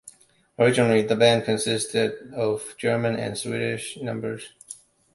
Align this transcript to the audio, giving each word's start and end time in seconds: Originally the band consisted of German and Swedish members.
Originally 0.57 1.03
the 1.03 1.15
band 1.15 1.43
consisted 1.43 2.33
of 2.33 2.73
German 2.79 3.15
and 3.17 3.37
Swedish 3.37 3.99
members. 4.01 4.49